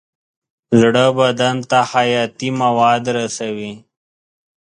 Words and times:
زړه 0.79 1.05
بدن 1.19 1.55
ته 1.69 1.79
حیاتي 1.91 2.49
مواد 2.61 3.03
رسوي. 3.17 3.73